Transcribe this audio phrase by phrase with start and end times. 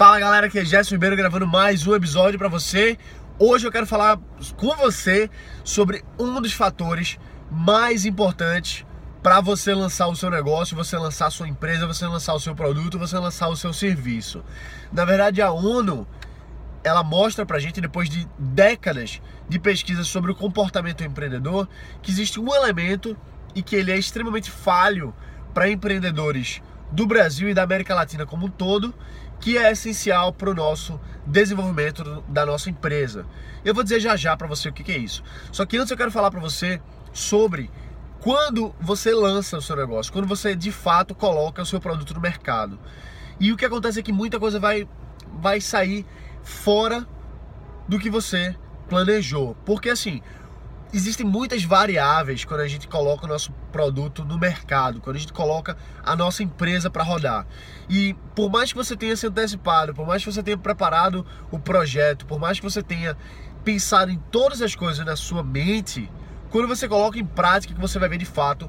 [0.00, 2.96] Fala galera, aqui é Jéssica Ribeiro gravando mais um episódio para você.
[3.38, 4.18] Hoje eu quero falar
[4.56, 5.28] com você
[5.62, 7.18] sobre um dos fatores
[7.50, 8.86] mais importantes
[9.22, 12.54] para você lançar o seu negócio, você lançar a sua empresa, você lançar o seu
[12.54, 14.42] produto, você lançar o seu serviço.
[14.90, 16.08] Na verdade, a ONU
[16.82, 19.20] ela mostra pra gente depois de décadas
[19.50, 21.68] de pesquisa sobre o comportamento empreendedor
[22.00, 23.14] que existe um elemento
[23.54, 25.14] e que ele é extremamente falho
[25.52, 26.62] para empreendedores
[26.92, 28.94] do Brasil e da América Latina como um todo,
[29.40, 33.24] que é essencial para o nosso desenvolvimento da nossa empresa.
[33.64, 35.22] Eu vou dizer já já para você o que, é isso.
[35.50, 36.80] Só que antes eu quero falar para você
[37.12, 37.70] sobre
[38.20, 42.20] quando você lança o seu negócio, quando você de fato coloca o seu produto no
[42.20, 42.78] mercado.
[43.38, 44.86] E o que acontece é que muita coisa vai,
[45.40, 46.04] vai sair
[46.42, 47.06] fora
[47.88, 48.54] do que você
[48.88, 49.56] planejou.
[49.64, 50.20] Porque assim,
[50.92, 55.32] existem muitas variáveis quando a gente coloca o nosso produto no mercado, quando a gente
[55.32, 57.46] coloca a nossa empresa para rodar.
[57.88, 61.58] E por mais que você tenha se antecipado, por mais que você tenha preparado o
[61.58, 63.16] projeto, por mais que você tenha
[63.64, 66.10] pensado em todas as coisas na sua mente,
[66.50, 68.68] quando você coloca em prática que você vai ver de fato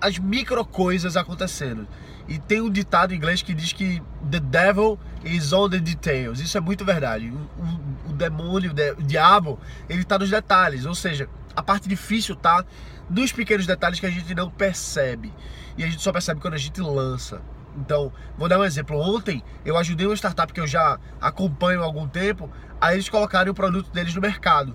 [0.00, 1.86] as micro coisas acontecendo.
[2.26, 6.40] E tem um ditado em inglês que diz que the devil is on the details.
[6.40, 7.30] Isso é muito verdade.
[7.30, 10.86] O, o, o demônio, o, diabo, ele está nos detalhes.
[10.86, 12.64] Ou seja, a parte difícil tá
[13.10, 15.32] nos pequenos detalhes que a gente não percebe.
[15.76, 17.42] E a gente só percebe quando a gente lança.
[17.76, 18.98] Então, vou dar um exemplo.
[18.98, 23.50] Ontem eu ajudei uma startup que eu já acompanho há algum tempo, a eles colocarem
[23.50, 24.74] o produto deles no mercado.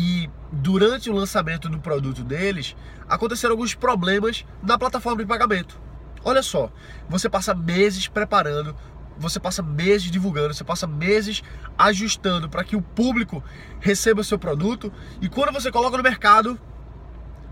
[0.00, 2.76] E durante o lançamento do produto deles,
[3.08, 5.80] aconteceram alguns problemas na plataforma de pagamento.
[6.24, 6.70] Olha só,
[7.08, 8.76] você passa meses preparando,
[9.18, 11.42] você passa meses divulgando, você passa meses
[11.76, 13.42] ajustando para que o público
[13.80, 16.56] receba o seu produto e quando você coloca no mercado,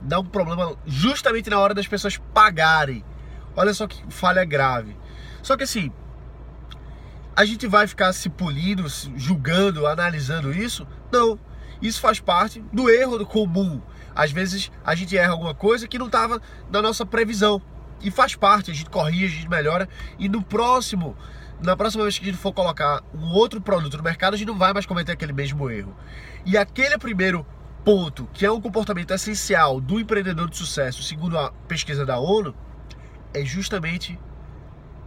[0.00, 3.04] dá um problema justamente na hora das pessoas pagarem.
[3.56, 4.96] Olha só que falha grave.
[5.42, 5.90] Só que assim,
[7.34, 10.86] a gente vai ficar se polindo, julgando, analisando isso?
[11.10, 11.36] Não.
[11.80, 13.80] Isso faz parte do erro do comum.
[14.14, 16.40] Às vezes a gente erra alguma coisa que não estava
[16.70, 17.60] na nossa previsão.
[18.00, 19.88] E faz parte, a gente corrige, a gente melhora.
[20.18, 21.16] E no próximo,
[21.62, 24.48] na próxima vez que a gente for colocar um outro produto no mercado, a gente
[24.48, 25.96] não vai mais cometer aquele mesmo erro.
[26.44, 27.46] E aquele primeiro
[27.84, 32.54] ponto, que é um comportamento essencial do empreendedor de sucesso, segundo a pesquisa da ONU,
[33.32, 34.18] é justamente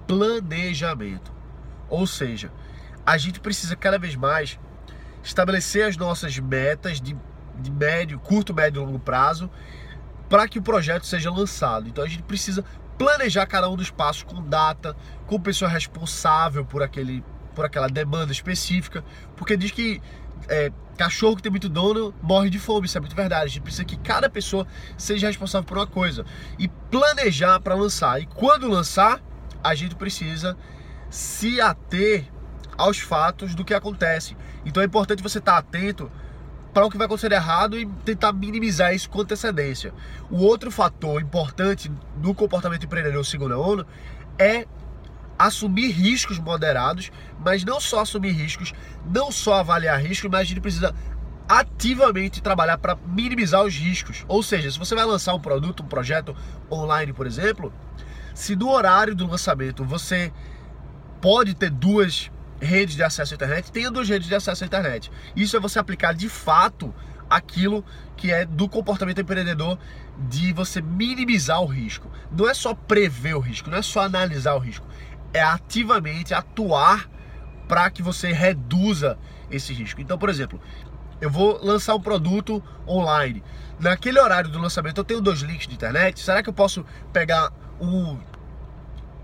[0.08, 1.32] planejamento.
[1.90, 2.52] Ou seja,
[3.06, 4.60] a gente precisa cada vez mais
[5.24, 7.16] estabelecer as nossas metas de,
[7.56, 9.50] de médio, curto, médio e longo prazo
[10.30, 11.88] para que o projeto seja lançado.
[11.88, 12.64] Então a gente precisa
[12.98, 17.24] planejar cada um dos passos com data, com pessoa responsável por, aquele,
[17.56, 19.04] por aquela demanda específica,
[19.36, 20.02] porque diz que
[20.48, 23.46] é, cachorro que tem muito dono morre de fome, isso é muito verdade.
[23.46, 26.26] A gente precisa que cada pessoa seja responsável por uma coisa
[26.58, 28.22] e planejar para lançar.
[28.22, 29.22] E quando lançar,
[29.64, 30.58] a gente precisa
[31.10, 32.28] se ater
[32.78, 34.36] aos fatos do que acontece.
[34.66, 36.12] Então é importante você estar atento
[36.74, 39.94] para o que vai acontecer errado e tentar minimizar isso com antecedência.
[40.30, 43.86] O outro fator importante no comportamento empreendedor, segundo a ONU,
[44.38, 44.66] é
[45.38, 47.12] assumir riscos moderados,
[47.44, 48.74] mas não só assumir riscos,
[49.10, 50.94] não só avaliar riscos, mas a gente precisa
[51.48, 54.24] ativamente trabalhar para minimizar os riscos.
[54.28, 56.36] Ou seja, se você vai lançar um produto, um projeto
[56.70, 57.74] online, por exemplo,
[58.36, 60.32] se no horário do lançamento você
[61.20, 65.12] pode ter duas redes de acesso à internet, tenha duas redes de acesso à internet.
[65.36, 66.94] Isso é você aplicar de fato
[67.30, 67.86] aquilo
[68.18, 69.78] que é do comportamento empreendedor
[70.18, 72.12] de você minimizar o risco.
[72.32, 74.86] Não é só prever o risco, não é só analisar o risco,
[75.34, 77.10] é ativamente atuar
[77.68, 79.18] para que você reduza
[79.50, 80.02] esse risco.
[80.02, 80.60] Então, por exemplo,
[81.22, 83.44] eu vou lançar um produto online.
[83.80, 86.20] Naquele horário do lançamento eu tenho dois links de internet.
[86.20, 88.18] Será que eu posso pegar um,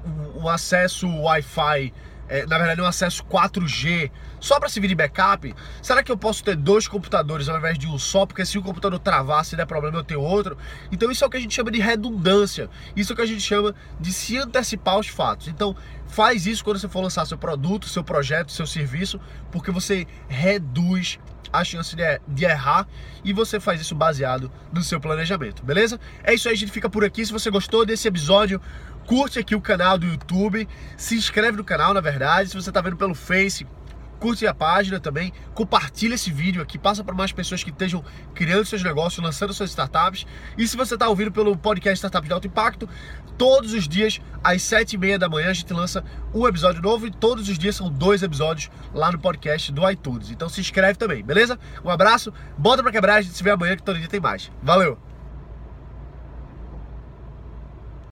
[0.06, 1.92] um, um acesso Wi-Fi
[2.28, 5.54] é, na verdade, um acesso 4G só para servir de backup?
[5.82, 8.26] Será que eu posso ter dois computadores ao invés de um só?
[8.26, 10.58] Porque se um computador travar, se der problema, eu tenho outro.
[10.92, 12.70] Então, isso é o que a gente chama de redundância.
[12.96, 15.48] Isso é o que a gente chama de se antecipar aos fatos.
[15.48, 15.76] Então,
[16.08, 19.20] faz isso quando você for lançar seu produto, seu projeto, seu serviço,
[19.52, 21.20] porque você reduz
[21.60, 22.88] a chance de, de, errar
[23.24, 26.00] e você faz isso baseado no seu planejamento, beleza?
[26.24, 27.26] É isso aí, a gente fica por aqui.
[27.26, 28.62] Se você gostou desse episódio,
[29.06, 30.68] curte aqui o canal do YouTube,
[30.98, 32.50] se inscreve no canal, na verdade.
[32.50, 33.66] Se você está vendo pelo Face,
[34.20, 38.04] curte a página também, compartilha esse vídeo aqui, passa para mais pessoas que estejam
[38.34, 40.26] criando seus negócios, lançando suas startups.
[40.58, 42.90] E se você está ouvindo pelo podcast Startup de Alto Impacto,
[43.38, 46.04] todos os dias, às sete e meia da manhã, a gente lança
[46.34, 50.32] um episódio novo e todos os dias são dois episódios lá no podcast do iTunes.
[50.32, 51.60] Então se inscreve também, beleza?
[51.84, 54.52] Um abraço, bota para quebrar, a gente se vê amanhã que todo dia tem mais.
[54.62, 55.15] Valeu!